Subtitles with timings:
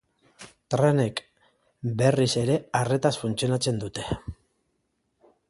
[0.73, 1.21] Trenek
[1.99, 4.09] berriz ere arretaz funtzionatzen dute.